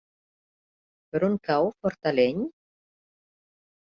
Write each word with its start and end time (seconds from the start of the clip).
Per 1.11 1.19
on 1.27 1.35
cau 1.49 1.69
Fortaleny? 1.83 2.41